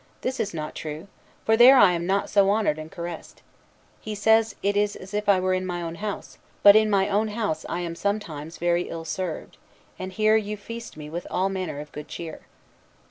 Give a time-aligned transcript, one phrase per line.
[0.21, 1.07] This is not true;
[1.45, 3.43] for there I am not so honored and caressed.
[3.99, 7.07] He says it is as if I were in my own house; but in my
[7.07, 9.57] own house I am some times very ill served,
[9.99, 12.41] and here you feast me with all manner of good cheer."